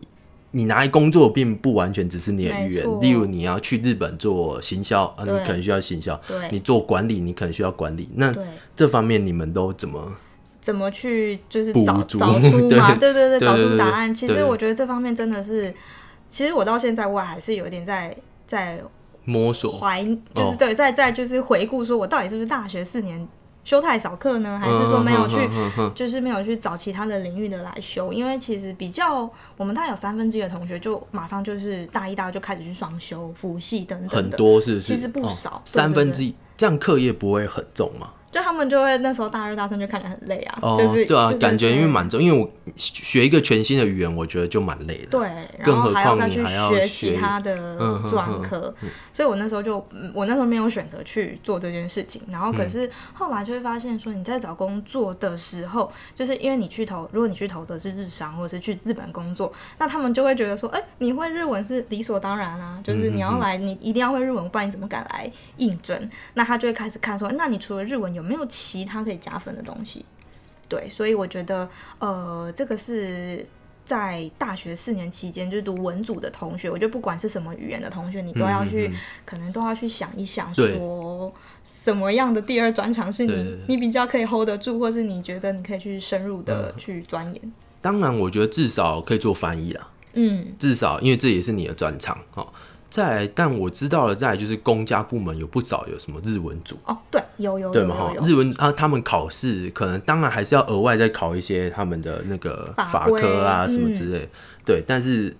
[0.54, 8.08] 你拿来工作并不完全只是你的语言，例如你要去日本做行销啊，你可能需要行销；对你做管理，你可能需要管理。
[8.14, 8.44] 那对。
[8.76, 10.14] 这方面你们都怎么？
[10.60, 12.94] 怎么去就是找足找出嘛？
[12.98, 14.14] 对对对，找出答案。
[14.14, 15.74] 其对实我觉得这方面真的是，
[16.28, 18.82] 其实我到现在我还是有点在在
[19.24, 20.02] 摸索怀，
[20.34, 23.28] 就是哦对，在在就是回顾，说我到底是不是大学四年
[23.64, 24.58] 修太少课呢？
[24.62, 25.48] 还是说没有去，
[25.94, 28.12] 就是没有去找其他的领域的来修？
[28.12, 34.94] 因为其实比较，我们大概有三分之一的同学就马上就是大一、大二就开始去双修辅系等等很，多是不是？
[34.94, 38.10] 其实不哦少对三分之一，这样课业不会很重吗？
[38.34, 45.06] 就他们就会那时候大二、大三就看着很累啊，哦，就是对啊，就是感觉因为对蛮重，因为我学一个全新的语言，我觉得就蛮累的。
[45.08, 47.76] 对，然后更何还要再去况你还要学学其他的
[48.08, 48.74] 专科，
[49.12, 52.22] 所以我那时候就，嗯我那时候没有选择去做这件事情。
[52.28, 66.10] 然后嗯可是后来就会发现说，你在找工作的时候，就是因为你去投，如果你去投的是日商或者是去日本工作，那他们就会觉得说，哎、你会日文是理所当然啊，就是你要来，你一定要会日文，不然你怎么敢来应征？
[66.34, 70.04] 那他就会开始看说，那你除了日文有没有其他可以加分的东西？
[70.68, 73.46] 对，所以我觉得，呃，这个是
[73.84, 81.32] 在大学四年期间，就是读文组的同学，我觉得不管是什么语言的同学，你都要去，嗯嗯嗯可能都要去想一想，说
[81.64, 87.52] 什么样的第二专长是你你比较可以 hold 得住，或是你觉得你可以去深入的嗯去钻研。
[87.82, 92.48] 当然，我觉得至少可以做翻译啊，嗯，至少因为这也是你的专长哦。
[92.94, 98.14] 再来，但我知道了，再来就是公家部门有不少有什么日文组，哦，对，有有对嘛哈？
[98.22, 104.28] 日文啊，他们考试可能当然还是要额外再考一些他们的那个法科啊什么嗯之类，
[104.64, 104.80] 对。
[104.86, 105.34] 但是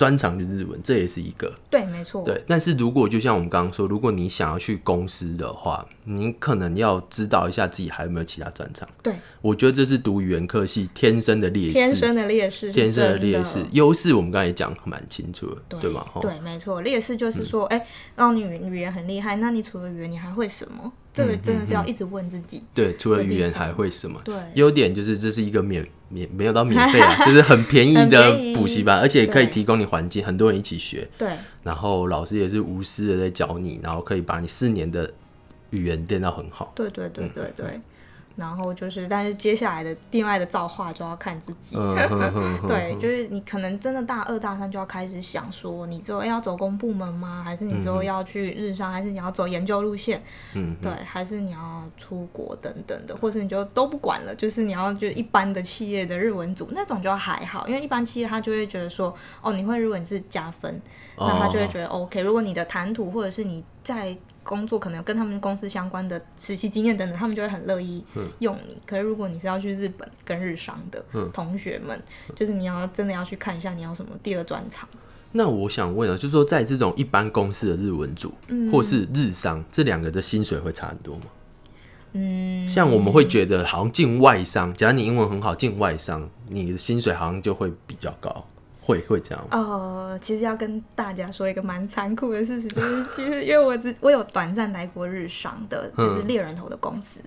[0.00, 2.42] 专长就是日文，这也是一个对，没错，对。
[2.48, 8.88] 但是如果就像我们刚刚说，如果你想要去公司的话，你可能要知道一下自己还有没有其他专长。
[9.02, 16.00] 对，我觉得这是读语言科系天生的劣势，天生的劣势天生的劣势，优势我们刚才也讲得蛮清楚的，对吧？
[16.10, 17.86] 哈，嗯对，没错，劣势就是说，哎、
[18.16, 20.90] 让你语语言很厉害，那你除了语言你还会什么？
[21.12, 22.62] 这个真的是要一直问自己。
[22.74, 24.20] 对，除了语言还会什么？
[24.24, 35.10] 对，优点就是这是一个免免没有到免费啊， 就是很便宜的补习班，而且可以提供你环境，很多人一起学，对，然后老师也是无私的在教你，然后可以把你四年的
[35.70, 36.72] 语言练到很好。
[36.74, 37.80] 对对对对对。
[38.36, 41.76] 然后就是，但是接下来的另外的造化就要看自己。
[42.66, 47.42] 对，就是你可能真的大二大三就要开始想说，你之后要走公部门吗？
[47.44, 48.90] 还是你之后要去日商？
[48.90, 50.22] 还是你要走研究路线？
[50.54, 60.80] 嗯，对，还是你要出国等等的，或是你就都不管了，就是你要就一般的企业的日文组那种就还好，因为一般企业他就会觉得说，哦，你会日文是加分，
[61.18, 62.20] 那他就会觉得 OK。
[62.20, 64.16] 如果你的谈吐或者是你在
[64.50, 68.02] 工作可能有跟他们公司相关的实习经验等等，他们就会很乐意
[68.40, 68.76] 用你。
[68.84, 71.00] 可是如果你是要去日本跟日商的
[71.32, 72.02] 同学们，
[72.34, 74.88] 就是你要真的要去看一下你要什么第二专场。
[75.30, 81.26] 那我想问啊，就是说在这种一般公司的日文组，嗯或是日商，这两个的薪水会差很多吗？
[82.14, 88.44] 嗯，像我们会觉得好像进外商，假如你英文很好，进外商，你的薪水好像就会比较高，
[88.82, 89.48] 会会这样吗？
[89.52, 97.20] 呃，其实要跟大家说一个蛮残酷的事情，就是 其实因为我只我有短暂来过日商的，就是猎人头的公司，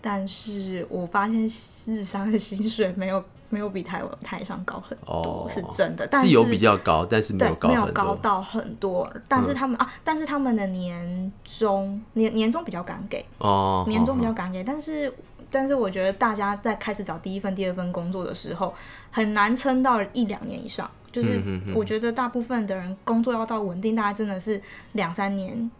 [0.00, 1.42] 但是我发现
[1.86, 7.86] 日商的薪水没有没有比台湾台商高很多，哦是真的，但是有比较高，但是没对有高没有。
[7.92, 15.12] 高到很多，但是他们、啊，但是他们的年终年年终比较敢给，哦，年终比较敢给，但是
[15.56, 18.74] 但是我觉得大家在开始找第一份、第二份工作的时候，
[19.10, 20.90] 很难撑到一两年以上。
[21.10, 21.40] 就是
[21.74, 24.60] 我觉得大部分的人工作要到稳定，大家真的是
[24.92, 25.70] 两三年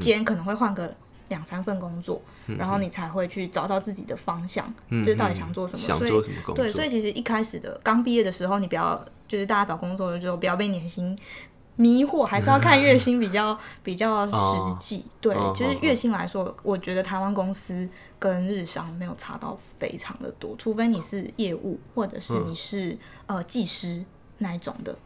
[0.00, 0.94] 间可能会换个
[1.26, 5.84] 两三份工作，然后你才会去找到自己的方向，就是到底想做什么。
[5.84, 6.64] 想所以做什么工作？
[6.64, 11.18] 对，所以其实一开始的刚毕业的时候，你不要就是大家找工作的时候不要被年薪
[11.76, 14.34] 迷惑，还是要看月薪比较 比较实
[14.78, 15.04] 际。
[15.20, 24.04] 对，哦就是月薪来说，我觉得台湾公司跟日商没有差到非常的多，除非你是业务或者是你是、呃技师
[24.38, 24.96] 那一种的。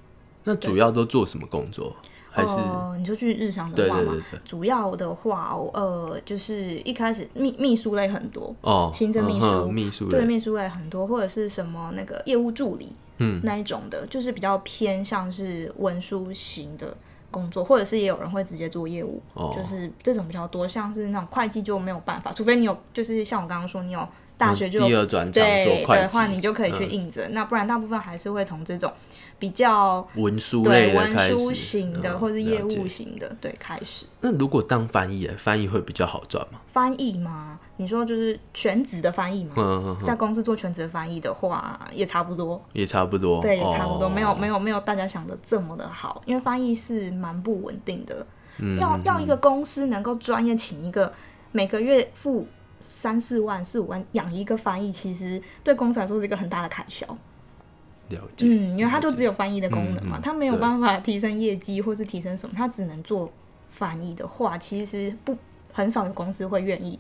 [0.44, 1.94] 那主要都做什么工作？
[2.30, 16.96] 还是呃，你就去日常的对话嘛，对对对主要的话，呃，就是一开始秘秘书类很多，哦，行政秘嗯哼书秘书类对秘书类很多，或者是什么那个业务助理，嗯，那一种的，就是比较偏向是文书型的
[17.30, 20.66] 工作，或者是也有人会直接做业务，哦就是这种比较多。
[20.66, 27.32] 像是那种会计就没有办法，除非你有，就是像我刚刚说，你有大学就第二转对会的话，你就可以去应征。
[27.32, 28.92] 那不然大部分还是会从这种
[29.38, 34.06] 比较文书类对文书，型的、嗯或是业务型的对开始。
[34.20, 36.60] 那如果当翻译，翻译会比较好赚吗？
[36.68, 37.58] 翻译吗？
[37.78, 39.54] 你说就是全职的翻译吗？
[39.56, 42.62] 嗯嗯嗯，在公司做全职的翻译的话，也差不多。
[42.72, 48.26] 也差不多，对，也差不多，哦没有没有没有大家想的这么的好，因为翻译是蛮不稳定的。
[48.58, 51.12] 嗯要要一个公司能够专业请一个
[51.52, 52.46] 每个月付
[52.80, 57.06] 三四万、四五万养一个翻译，其实对公司来说是一个很大的开销。
[58.08, 63.30] 了解，嗯，因为它就只有翻译的功能嘛，嗯嗯没有办法提升业绩或是提升什么，它只能做
[63.68, 65.36] 翻译的话，其实不
[65.72, 66.98] 很少有公司会愿意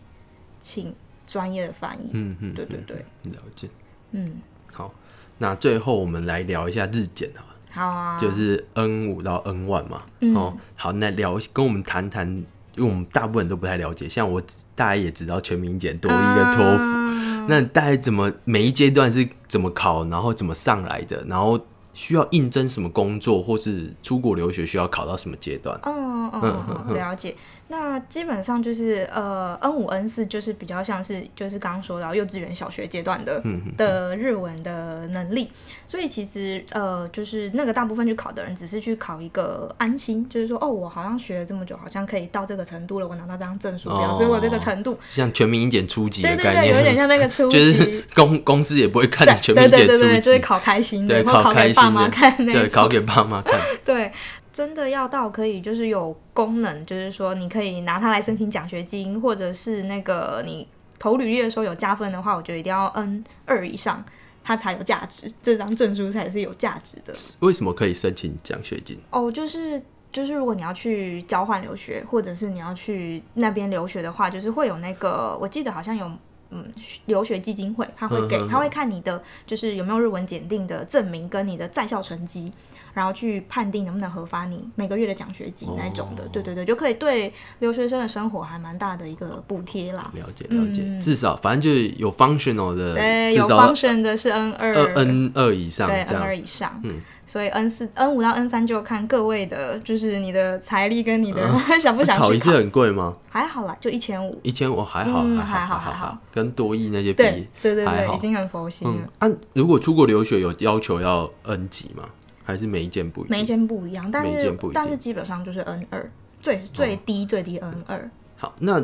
[0.60, 0.94] 请
[1.26, 2.10] 专业的翻译。
[2.12, 3.68] 嗯嗯，对对对，嗯了解。
[4.12, 4.36] 嗯，
[4.72, 4.92] 好，
[5.38, 10.02] 那最后我们来聊一下日检哈，好啊，就是 N 五到 N one 嘛。
[10.20, 12.26] 嗯哦，好，那聊跟我们谈谈，
[12.74, 14.40] 因为我们大部分人都不太了解，像我
[14.74, 21.58] 大概也知道全民检、多一跟托福，嗯那大概怎么每一阶段是怎么考，然后怎么上来的，然后
[21.94, 25.78] 需要应征什么工作，或是出国留学需要考到什么阶段？
[25.84, 27.34] 嗯嗯嗯，了解。
[27.70, 33.42] 那基本上就是呃，N 五 N 四就是比较像是就是刚刚说到幼稚园、小学阶段的
[33.76, 35.50] 的日文的能力，
[35.86, 44.98] 所以其实呃，就是那个大部分去考的人只是去考一个安心，就是说哦，我好像学了这么久，好像可以到这个程度了，我拿到这张证书，表示我这个程度。
[45.10, 47.58] 像全民英检初级的对对对，有点像那个 初级。
[47.58, 53.60] 就是公公司也不会看你全对民检初对对对对，就是，考开心考开心考给爸妈，看那对，考给爸妈看。
[53.84, 54.10] 对，
[54.52, 60.66] 真的要到可以就是有功能，就是说你可以拿它来申请奖学金，或者是那个你
[60.98, 64.04] 投履历的时候有加分的话，我觉得一定要 N 二以上，
[64.42, 67.14] 它才有价值，这张证书才是有价值的。
[67.40, 68.98] 为什么可以申请奖学金？
[69.10, 69.82] 哦，就是。
[70.10, 76.10] 就是如果你要去交换留学，或者是你要去那边留学的话，就是会有那个，我记得好像有
[76.50, 76.64] 嗯
[77.06, 82.52] 留学基金会，他会给他会看你的就是有没有日文检定的证明跟你的在校成绩，
[82.94, 86.24] 然后去判定能不能核发你每个月的奖学金那种的。
[86.24, 90.10] 哦对对对，就可以对留学生的生活还蛮大的一个补贴啦。
[90.14, 96.34] 了解了解，嗯至少反正就是有 functional 的，对，有 function 的是 N 二二 N 二以上对 N 二。
[96.34, 101.40] 以上，嗯所以 N 四、N 五到 N 三就看各位的，就是你的财力跟你的、
[101.78, 103.14] 想不想去考一次很贵吗？
[103.28, 104.40] 还好啦，就一千五。
[104.42, 107.22] 一千五还好，嗯还还好还还好，跟多益那些比，
[107.62, 108.96] 对对对对，已经很佛心了。
[108.96, 112.04] 嗯，按、如果出国留学有要求要 N 级吗？
[112.42, 113.30] 还是每一件不一樣？
[113.30, 116.10] 每一件不一样，但是但是基本上就是 N 二，
[116.40, 118.10] 最最低最低 N 二。
[118.36, 118.82] 好，那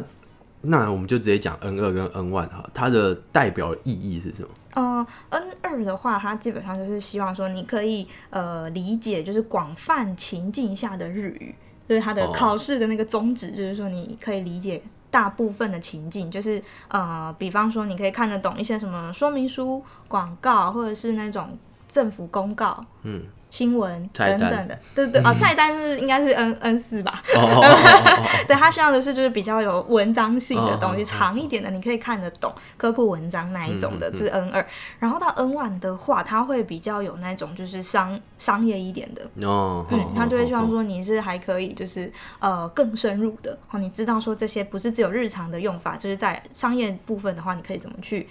[0.64, 4.48] 那我们就直接讲 N 二跟 N one 哈，它的代表意义是什么？
[4.74, 11.54] 呃，N 二的话，它基本上就是希望说你可以呃理解，就是广泛情境下的日语，
[11.88, 23.22] 就是它的哦考试的那个宗旨，就是说你可以理解大部分的情境，就是呃，比方说你可以看得懂一些什么说明书、广告，或者是那种政府公告，嗯，
[23.54, 27.22] 新闻等等的，对对哦，菜单是应该是 N N 四吧？
[28.48, 34.66] 对他希望的是就是比较有文章性的东西，长一点的，你可以看得懂科普文章那一种的，嗯是 N 二。
[34.98, 48.28] 然后到 N one 的话，它会比较有那种就是商商业一点的，哦，嗯，他就会希望哦说你是还可以就是呃更深入的，哦，你知道说这些不是只有日常的用法，就是在商业部分的话，你可以怎么去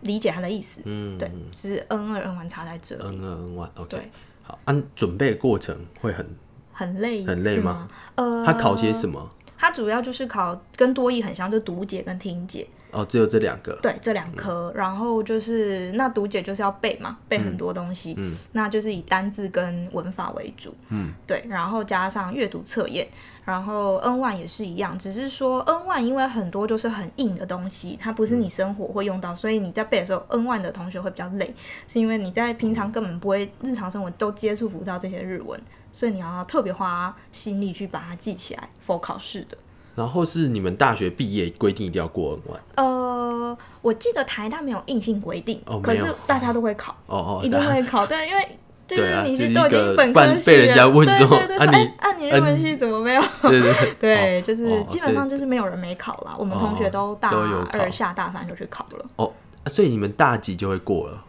[0.00, 0.80] 理解它的意思？
[0.84, 4.10] 嗯，对，就是 N 二 N one 差在这里，，N 二 N one OK，对，
[4.44, 6.24] 好，按准备过程会很，
[6.72, 7.88] 很累，很累吗？
[8.14, 9.28] 呃，他考些什么？
[9.56, 12.68] 他主要就是考跟多义很像，就读解跟听解。
[12.94, 18.36] 哦，只有这两个，对，这两科，然后就是那读解就是要背嘛，背很多东西，嗯。
[18.52, 23.06] 那就是以单字跟文法为主，嗯，对，然后加上阅读测验，
[23.44, 31.52] 然后 N one 也是一样，只是说 N one 因为很多就是很硬的东西，它不是你生活会用到，所以你在背的时候，N one 的同学会比较累，
[31.88, 35.60] 是因为你在平常根本不会日常生活都接触不到这些日文，
[35.92, 39.58] 所以你要特别花心力去把它记起来，for 考试的。
[39.94, 46.94] 然后是你们大学毕业规定一定要过 N one，呃，我记得台大没有硬性规定，哦可是大家都会考。
[47.06, 53.00] 哦哦， 一定会考，对，因为 就是你就是是都已经本不然科系了被人家问说对对对说啊你哎啊你日文系怎么？
[53.00, 53.22] 没有？
[53.42, 57.30] 对对对， 就是哦基本上就是没有人没考啦，我们同学都大
[57.72, 59.04] 二下大三就去考了。
[59.16, 59.32] 哦，
[59.64, 61.24] 啊所以你们大几就会过了，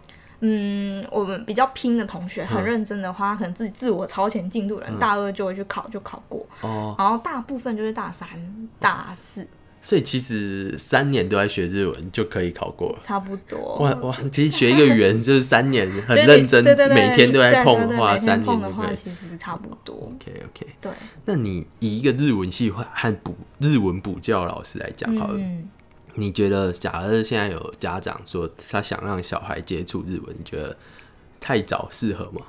[0.48, 6.46] 嗯，我们比较拼的同学，很认真的话，可能自己自我超前进度的人，大二就会去考，就考过。
[6.62, 8.30] 哦，然后大部分就是大三、
[8.80, 9.48] 大四，
[9.82, 13.00] 所以其实三年都在学日文就可以考过了。
[13.04, 13.78] 差不多。
[13.78, 14.16] 哇哇！
[14.32, 19.16] 其实学一个语言就是三年，很对认真，每天都在碰的话，三碰的话，年就可以。
[19.16, 19.96] 其实差不多。
[19.96, 20.92] OK OK，对，
[21.26, 25.68] 那你以一个日文系和和补日文补教老师来讲好了，嗯，
[26.16, 30.76] 你觉得，假如现在有家长说他想让小孩接触日文，你觉得
[31.40, 32.42] 太早适合吗？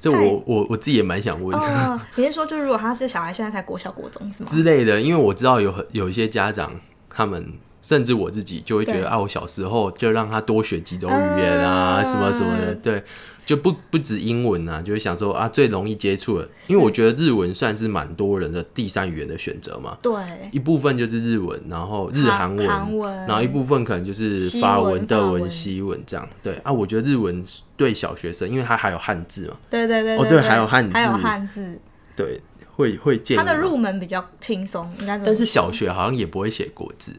[0.00, 1.66] 这我我我自己也蛮想问的。
[1.66, 4.48] 哦，你是说，就是如果他是小孩，现在才国小、国中是吗？
[4.50, 7.52] 之类的，因为我知道有很有一些家长，他们
[7.82, 13.04] 甚至我自己就会觉得啊，我小时候就让他多学几种语言啊，嗯什么什么的，对，
[13.50, 20.14] 就不不止英文啊，就会想说啊，最容易接触的，因为我觉得日文算是蛮多人的第三语言的选择嘛，对，
[20.52, 27.44] 一部分就是日文，然后日韩文，韩文然后一部分可能就是法文、德文、西文这样，对啊，我觉得日文
[27.76, 31.76] 对小学生，因为它还有汉字嘛，对对对哦对还有汉字还有汉字，
[32.14, 32.40] 对，
[32.76, 37.10] 会会建议它的入门比较轻松，应该但是小学好像也不会写国字。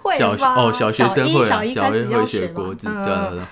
[0.00, 3.44] 会哦，小学生会啊，小一开始要学会学国字，嗯对对对。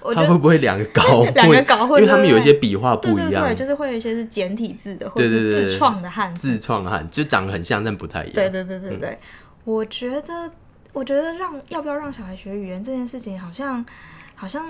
[0.00, 1.34] 我觉得他会不会两个搞 混？
[1.34, 6.52] 两个搞混因为他们有一些笔画不一样对对对，，就是会有一些是简体字的，或者对对对是自创的汉字。
[6.52, 8.34] 自创汉就长得很像，但不太一样。
[8.34, 9.18] 对对对对
[9.64, 10.50] 我觉得，
[10.92, 13.84] 我觉得让要不要让小孩学语言这件事情，好像
[14.34, 14.64] 好像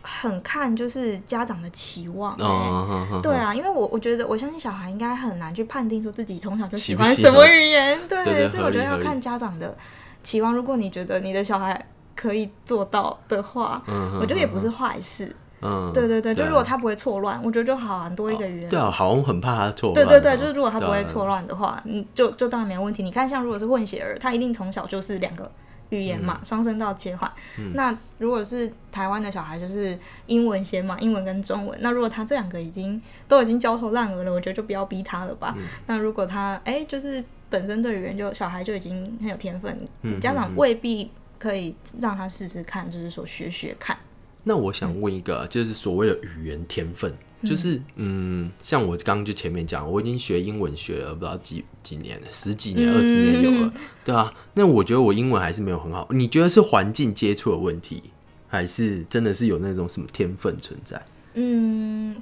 [0.00, 2.44] 很看就是家长的期望、欸。
[2.44, 9.76] 哦，哼哼对啊，因为我我觉得我相信小孩应该很难去判定说自己从小就喜喜欢什么语言，对，对对所以我觉得合理合理要看家长的
[10.24, 10.52] 期望。
[10.52, 11.86] 如果你觉得你的小孩
[12.22, 15.34] 可以做到的话，嗯我觉得也不是坏事。
[15.64, 18.68] 嗯，对对对，就啊如果他不会错乱，我觉得就好很多一个语言。
[18.70, 19.94] 对啊，好像很怕他错乱哦。
[19.94, 23.02] 对对对，就是如果他不会错乱的话，嗯，就就当然没有问题。
[23.02, 25.48] 你看，像如果是混血儿，他一定从小就是两个
[25.90, 27.30] 语言嗯嘛，双声道切换。
[27.74, 29.96] 那如果是台湾的小孩，就是
[30.26, 31.78] 英文先嘛，英文跟中文。
[31.80, 35.54] 那如果他这两个已经都已经焦头烂额了，我觉得就不要逼他了嗯吧。
[35.86, 41.08] 那如果他哎，就是本身对语言就小孩就已经很有天分，嗯家长未必
[41.42, 43.98] 可以让他试试看，就是说学学看。
[44.44, 47.12] 那我想问一个，就是所谓的语言天分，
[47.42, 53.72] 就是嗯，像我刚刚就前面讲，我已经学英文学了不知道几几年了，十几年、二十年有了，
[54.04, 54.32] 对啊。
[54.54, 58.00] 那我觉得我英文还是没有很好，你觉得是环境接触的问题，
[58.46, 61.04] 还是真的是有那种什么天分存在？
[61.34, 62.14] 嗯，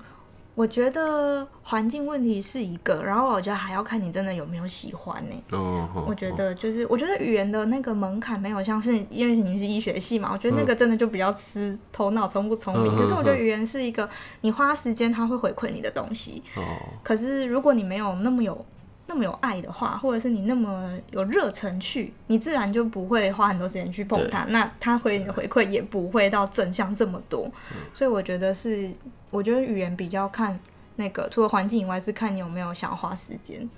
[0.54, 12.94] 我觉得环境问题是一个，然后我觉得还要看你真的有没有喜欢呢、哦，哦我觉得就是，我觉得语言的那个门槛没有像是，因为你是医学系嘛，我觉得那个真的就比较吃头脑聪不聪明。
[12.94, 14.08] 嗯可是我觉得嗯语言是一个
[14.42, 16.42] 你花时间它会回馈你的东西。
[16.56, 16.62] 哦，
[17.02, 18.66] 可是如果你没有那么有
[19.06, 24.44] 那么有爱的话，或者是你那么有热忱去，你自然就不会花很多时间去碰它。
[24.48, 27.50] 那它回你的回馈也不会到正向这么多。
[27.94, 28.88] 所以我觉得是，
[29.30, 30.58] 我觉得语言比较看
[30.96, 33.68] 那个，除了环境以外，是看你有没有想要花时间。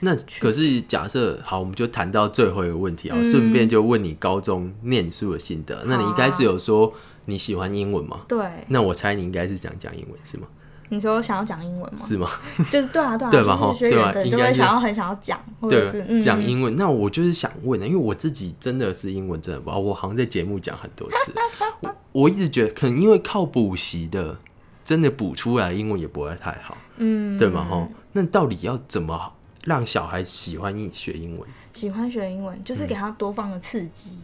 [0.00, 5.84] 那可是假设好，我们就谈到最后一个问题啊，嗯顺、便就问你高中念书的心得。
[5.86, 6.92] 那你一开始有说
[7.26, 8.22] 你喜欢英文吗？
[8.26, 10.46] 对，那我猜你应该是想讲英文是吗？
[10.88, 12.00] 你说想要讲英文吗？
[12.06, 12.28] 是吗？
[12.70, 16.74] 就是对啊，对啊，对吧就是学对吧语言的就应该想要很想要讲，或者是对，嗯讲英文。
[16.76, 21.32] 那我就是想问的，因为我自己真的是英文真的不好，我好像在节目讲很多次。
[21.80, 24.36] 我我一直觉得，可能因为靠补习的，
[24.84, 27.66] 真的补出来英文也不会太好，嗯，对吗？
[27.68, 29.32] 吼，那到底要怎么
[29.64, 31.48] 让小孩喜欢英学英文？
[31.72, 34.18] 喜欢学英文，就是给他多方的刺激，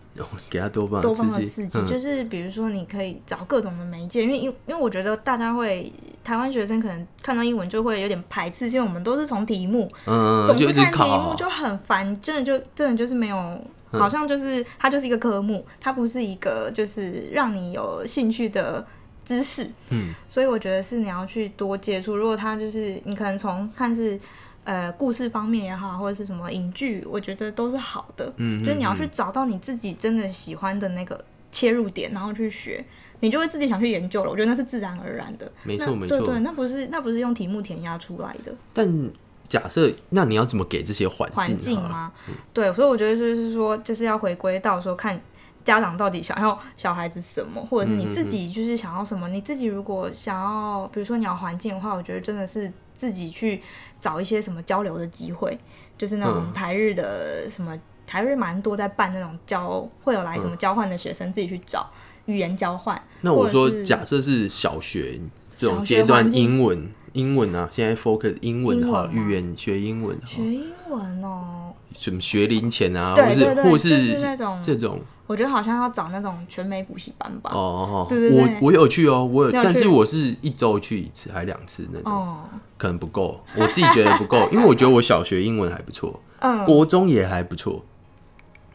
[0.51, 5.91] 给他多放多方的刺激，嗯就是比如说你可以找各种的媒介，因为因因为我觉得大家会
[6.23, 13.37] 台湾学生可能看到英文就会有点排斥，因为我们都是从题目，嗯，总就是看题目，就很烦，真的就真的就是没有。
[13.37, 18.87] 嗯好像就是它就是一个科目，它不是一个就是让你有兴趣的
[19.29, 22.16] 知识，嗯，所以我觉得是你要去多接触。
[22.16, 24.18] 如果他就是你可能从看是
[24.64, 28.33] 呃故事方面也好，或者是什么影剧，我觉得都是好的。
[28.39, 31.22] 嗯，就是你要嗯去找到你自己真的喜欢的那个
[31.53, 32.83] 切入点，然后去学，
[33.20, 34.31] 你就会自己想去研究了。
[34.31, 35.53] 我觉得那是自然而然的。
[35.62, 39.11] 没错没错对对，那不是那不是用题目填鸭出来的但
[39.47, 41.79] 假设，那你要怎么给这些环环境？
[41.83, 42.11] 吗？
[42.55, 45.20] 对，所以我觉得就是说，就是要回归到说看。
[45.69, 49.29] 家长到底想要小孩子什么，或者是你自己就是想要什么？
[49.29, 53.61] 你自己如果想要，比如说你要环境的话，我觉得真的是自己去
[54.01, 55.59] 找一些什么交流的机会，
[55.99, 61.87] 就是那种嗯台日的什么台日蛮多在办那种交，会有来什么交换的学生自己去找
[62.25, 62.99] 语言交换。
[63.21, 65.21] 那我说假设是小学
[65.55, 75.01] 这种阶段，英文英文啊，现在 focus 英文好了，英文吗语言学英文学英文哦，什么学龄前啊，或是或是那种，这种。
[75.26, 77.51] 我觉得好像要找那种全美补习班吧。
[77.53, 78.41] 哦哦，对对对。
[78.41, 82.45] 我我有去哦，我有，但是我是一周去一次还两次那种，哦，
[82.78, 87.84] 可能不够，我自己觉得不够， 因为我觉得我小学英文还不错，嗯，国中也还不错，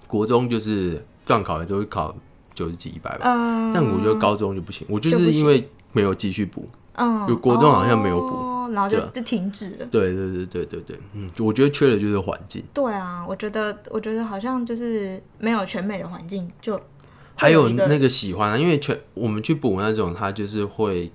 [0.06, 2.16] 国中就是段考也都会考
[2.54, 9.10] 九十几一百吧，嗯，但我觉得高中就不行，我就是因为没有继续补，嗯，有国中好像没有补然后就啊。
[9.14, 9.86] 就停止了。
[9.92, 16.80] 对对对对对对，嗯，我觉得缺的就是环境，对啊，我觉得我觉得好像就是没有全美的环境，就
[17.36, 21.12] 还有那个喜欢啊，因为全我们去补那种，他就是会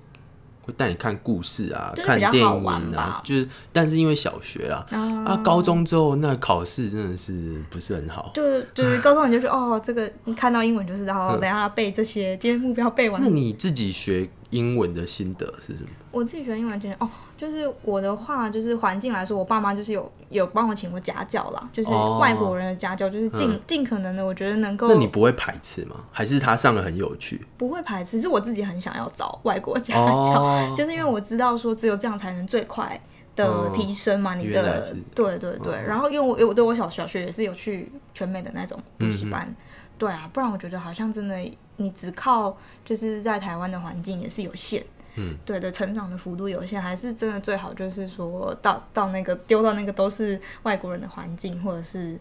[0.65, 4.85] 会带你看故事啊，就是看电影啊，就是但是因为小学啦，
[5.25, 8.31] 啊，高中之后那考试真的是不是很好。
[8.33, 13.21] 就是就是高中你就觉得哦，这个你看到英文就是然后等下要背这些，今天目标背完。
[13.21, 15.89] 那你自己学英文的心得是什么？
[16.11, 22.17] 我自己学英文经验哦，就是我的话，就是环境来说，我爸妈就是有有帮我请过家教啦，就是哦。
[22.19, 25.95] 外国人的家教，就是尽尽、可能的，我觉得能够那你不会排斥吗？
[26.11, 27.45] 还是他上了很有趣？
[27.57, 32.99] 不会排斥，是我自己很想要找外国家教，哦， 就是因为我知道说只有这样才能最快
[33.35, 34.95] 的哦提升嘛，你的是。
[35.13, 39.55] 对对对，然后因为我我对我小小学也是有去全美的那种补习嗯班，
[39.99, 41.37] 对啊，不然我觉得好像真的
[41.77, 44.83] 你只靠就是在台湾的环境也是有限。
[45.15, 52.17] 嗯，对的，成长的幅度有限，还是真的最好就是说到到那个丢到那个都是外国人的环境，或者是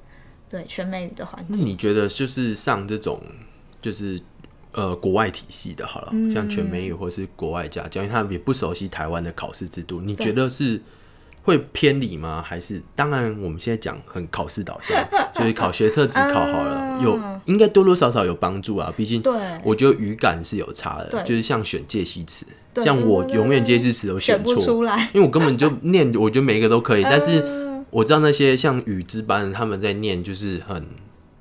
[0.50, 1.58] 对全美语的环境。
[1.58, 3.22] 那你觉得就是上这种
[3.80, 4.20] 就是
[4.72, 10.82] 呃国外体系的，好了，嗯像全美语或是国外家教，因为他们也不熟悉台湾的考试制度，你觉得是
[11.42, 12.42] 会偏离吗？
[12.46, 14.96] 还是当然我们现在讲很考试导向，
[15.34, 18.92] 就是考学测只考好了，嗯有应该多多少少有帮助啊。
[18.96, 19.32] 毕竟对
[19.62, 22.44] 我觉得语感是有差的，就是像选介系词，
[22.76, 30.84] 像我永远介系词都选不错，出来，因为我根本就念，我觉得每一个都可以， 但是嗯我知道那些像语之班他们在念就是很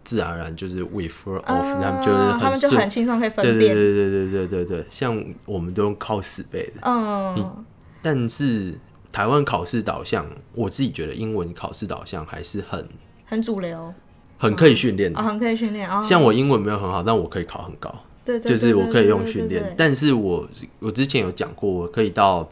[0.06, 3.76] 自然而然，就是 with or of，、嗯他们就是他们就顺很轻松可以分对对辨。
[3.76, 7.66] 对对对对对对，像我们都用靠死背的，嗯，
[8.02, 8.74] 但是
[9.18, 12.88] 台湾考试导向，我自己觉得英文考试导向还是很
[13.26, 13.92] 很主流
[14.38, 15.20] 很可以训练的。
[15.20, 16.00] 啊，很可以训练啊。
[16.04, 17.92] 像我英文没有很好，但我可以考很高，
[18.24, 19.74] 对对，就是我可以用对训练。
[19.76, 20.48] 但是我
[20.78, 22.48] 我之前有讲过，我可以到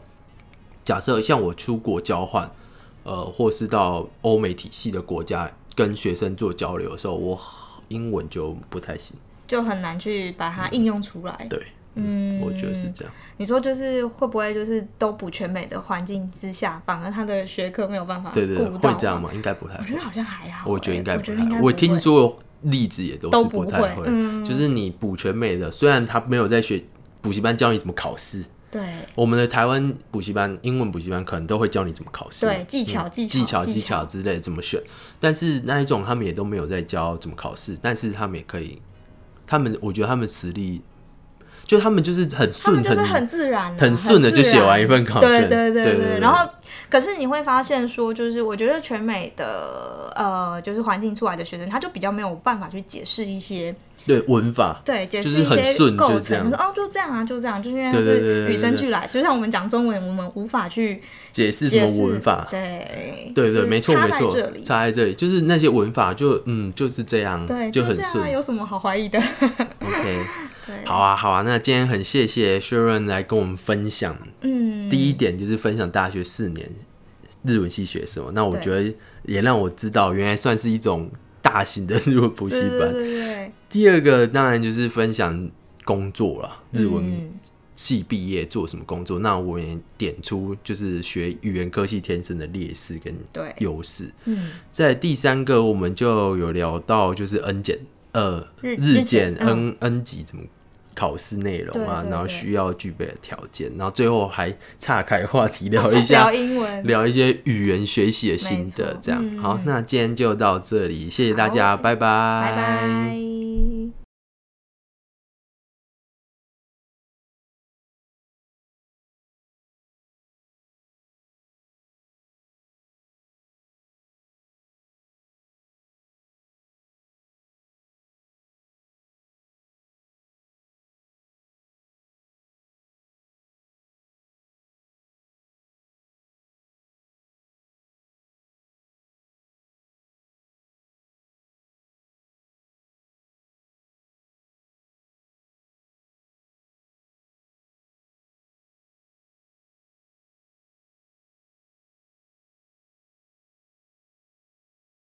[0.84, 2.50] 假设像我出国交换，
[3.04, 7.40] 呃，或是到欧美体系的国家跟学生做交流的时候，我
[7.86, 9.16] 英文就不太行。
[9.46, 11.46] 就很难去把它应用出来。
[11.48, 11.64] 对，
[11.96, 13.12] 嗯，我觉得是这样。
[13.38, 18.64] 你说就是会不会就是都补全美的环境之下，反而他的学科没有办法对对？
[18.68, 19.30] 会这样吗？
[19.34, 19.94] 应该不太会我觉。
[19.94, 21.22] 得好像还好欸，我觉得应该不。
[21.24, 26.82] 太会我听说例子也都都是不太会，嗯就是你补全美的，虽然他没有在学
[27.20, 28.82] 补习班教你怎么考试，对
[29.14, 34.80] 我们的台湾补习班、英文补习班可能都会教你怎么考试，对技巧嗯技巧技巧、技技巧之类怎么选。
[35.20, 38.80] 但是那一种他们也都没有在教怎么考试，但是他们也可以，
[39.46, 40.82] 他们我觉得他们实力，
[41.66, 45.28] 就他们就是很他顺，们就是很自然啊，很顺的就写完一份考卷。
[45.28, 46.48] 对对对对对然后，
[46.88, 53.74] 可是你会发现说，就是我觉得全美的呃，就是环境出来的学生，他就比较没有办法去解释一些
[54.06, 56.44] 对文法，对，解就是释一些很顺构就这样。
[56.44, 61.02] 成，说哦，就这样啊，就这样，就是因为是与生俱来，就像我们讲中文，我们无法去
[61.32, 62.86] 解释什么文法，对
[63.34, 68.30] 对对，就是没错差没错在这里，差在这里，就是那些文法就嗯就是这样，对，就很顺。
[68.30, 70.24] 有什么好怀疑的？OK，
[70.66, 74.16] 对，好啊好啊，那今天很谢谢 Sharon 来跟我们分享。
[74.40, 76.68] 嗯，第一点就是分享大学四年
[77.44, 78.92] 日文系学什么，那我觉得
[79.24, 81.10] 也让我知道，原来算是一种
[81.40, 82.92] 大型的日文补习班。
[82.92, 85.50] 对对，第二个当然就是分享
[85.84, 87.30] 工作啦，日文嗯
[87.76, 93.54] 系毕业做什么工作，那我也点出就是学语言科系天生的劣势跟对。
[93.58, 94.10] 优势。
[94.24, 97.78] 嗯，在第三个，我们就有聊到就是 N 减
[98.12, 100.42] 呃日日日检检 N、N 级怎么
[100.96, 109.38] 考试内容啊，然后需要具备的条件，然后最后还岔开话题聊一下聊英文，聊一些语言学习的心得，这样、嗯。
[109.38, 114.05] 好，那今天就到这里，谢谢大家，好拜拜，拜拜。